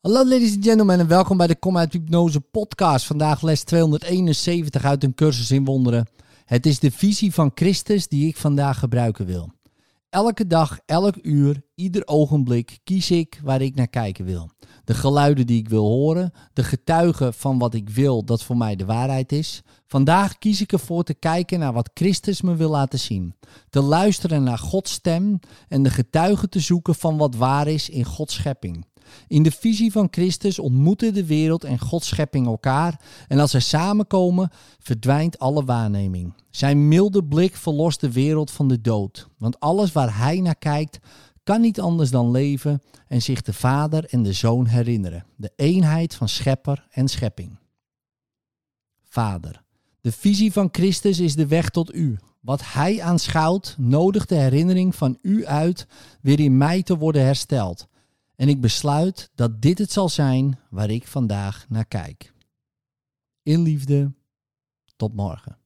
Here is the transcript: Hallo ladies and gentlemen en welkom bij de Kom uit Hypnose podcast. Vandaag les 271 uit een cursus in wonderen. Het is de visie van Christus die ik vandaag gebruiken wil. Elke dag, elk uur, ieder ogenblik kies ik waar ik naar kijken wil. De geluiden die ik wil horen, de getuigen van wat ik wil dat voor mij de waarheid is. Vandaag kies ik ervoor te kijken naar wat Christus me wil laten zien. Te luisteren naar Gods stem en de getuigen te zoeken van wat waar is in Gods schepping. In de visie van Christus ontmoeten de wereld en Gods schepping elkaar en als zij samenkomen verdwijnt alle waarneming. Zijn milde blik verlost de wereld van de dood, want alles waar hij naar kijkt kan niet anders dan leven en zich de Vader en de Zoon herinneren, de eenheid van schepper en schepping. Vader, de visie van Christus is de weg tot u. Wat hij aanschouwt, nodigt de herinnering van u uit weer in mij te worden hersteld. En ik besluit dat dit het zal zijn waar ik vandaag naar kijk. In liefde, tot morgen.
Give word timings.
Hallo 0.00 0.24
ladies 0.24 0.54
and 0.54 0.64
gentlemen 0.64 1.00
en 1.00 1.06
welkom 1.06 1.36
bij 1.36 1.46
de 1.46 1.56
Kom 1.56 1.76
uit 1.76 1.92
Hypnose 1.92 2.40
podcast. 2.40 3.06
Vandaag 3.06 3.42
les 3.42 3.62
271 3.62 4.84
uit 4.84 5.04
een 5.04 5.14
cursus 5.14 5.50
in 5.50 5.64
wonderen. 5.64 6.08
Het 6.44 6.66
is 6.66 6.78
de 6.78 6.90
visie 6.90 7.34
van 7.34 7.50
Christus 7.54 8.08
die 8.08 8.28
ik 8.28 8.36
vandaag 8.36 8.78
gebruiken 8.78 9.26
wil. 9.26 9.52
Elke 10.10 10.46
dag, 10.46 10.78
elk 10.86 11.14
uur, 11.22 11.62
ieder 11.74 12.06
ogenblik 12.06 12.78
kies 12.84 13.10
ik 13.10 13.40
waar 13.44 13.60
ik 13.60 13.74
naar 13.74 13.88
kijken 13.88 14.24
wil. 14.24 14.50
De 14.84 14.94
geluiden 14.94 15.46
die 15.46 15.58
ik 15.58 15.68
wil 15.68 15.86
horen, 15.86 16.32
de 16.52 16.64
getuigen 16.64 17.34
van 17.34 17.58
wat 17.58 17.74
ik 17.74 17.90
wil 17.90 18.24
dat 18.24 18.42
voor 18.42 18.56
mij 18.56 18.76
de 18.76 18.84
waarheid 18.84 19.32
is. 19.32 19.62
Vandaag 19.86 20.38
kies 20.38 20.60
ik 20.60 20.72
ervoor 20.72 21.02
te 21.02 21.14
kijken 21.14 21.58
naar 21.58 21.72
wat 21.72 21.90
Christus 21.94 22.42
me 22.42 22.56
wil 22.56 22.70
laten 22.70 22.98
zien. 22.98 23.34
Te 23.68 23.80
luisteren 23.80 24.42
naar 24.42 24.58
Gods 24.58 24.92
stem 24.92 25.38
en 25.68 25.82
de 25.82 25.90
getuigen 25.90 26.50
te 26.50 26.60
zoeken 26.60 26.94
van 26.94 27.16
wat 27.16 27.34
waar 27.34 27.66
is 27.66 27.88
in 27.88 28.04
Gods 28.04 28.34
schepping. 28.34 28.88
In 29.28 29.42
de 29.42 29.50
visie 29.50 29.92
van 29.92 30.08
Christus 30.10 30.58
ontmoeten 30.58 31.14
de 31.14 31.26
wereld 31.26 31.64
en 31.64 31.78
Gods 31.78 32.08
schepping 32.08 32.46
elkaar 32.46 33.00
en 33.28 33.38
als 33.38 33.50
zij 33.50 33.60
samenkomen 33.60 34.50
verdwijnt 34.78 35.38
alle 35.38 35.64
waarneming. 35.64 36.34
Zijn 36.50 36.88
milde 36.88 37.24
blik 37.24 37.56
verlost 37.56 38.00
de 38.00 38.12
wereld 38.12 38.50
van 38.50 38.68
de 38.68 38.80
dood, 38.80 39.28
want 39.38 39.60
alles 39.60 39.92
waar 39.92 40.18
hij 40.18 40.40
naar 40.40 40.58
kijkt 40.58 40.98
kan 41.42 41.60
niet 41.60 41.80
anders 41.80 42.10
dan 42.10 42.30
leven 42.30 42.82
en 43.08 43.22
zich 43.22 43.42
de 43.42 43.52
Vader 43.52 44.04
en 44.04 44.22
de 44.22 44.32
Zoon 44.32 44.66
herinneren, 44.66 45.24
de 45.36 45.52
eenheid 45.56 46.14
van 46.14 46.28
schepper 46.28 46.86
en 46.90 47.08
schepping. 47.08 47.58
Vader, 49.04 49.62
de 50.00 50.12
visie 50.12 50.52
van 50.52 50.68
Christus 50.72 51.18
is 51.18 51.34
de 51.34 51.46
weg 51.46 51.70
tot 51.70 51.94
u. 51.94 52.18
Wat 52.40 52.72
hij 52.72 53.02
aanschouwt, 53.02 53.74
nodigt 53.78 54.28
de 54.28 54.34
herinnering 54.34 54.94
van 54.94 55.18
u 55.22 55.46
uit 55.46 55.86
weer 56.20 56.40
in 56.40 56.56
mij 56.56 56.82
te 56.82 56.96
worden 56.96 57.24
hersteld. 57.24 57.88
En 58.40 58.48
ik 58.48 58.60
besluit 58.60 59.30
dat 59.34 59.62
dit 59.62 59.78
het 59.78 59.92
zal 59.92 60.08
zijn 60.08 60.58
waar 60.70 60.90
ik 60.90 61.06
vandaag 61.06 61.68
naar 61.68 61.84
kijk. 61.84 62.32
In 63.42 63.62
liefde, 63.62 64.12
tot 64.96 65.14
morgen. 65.14 65.59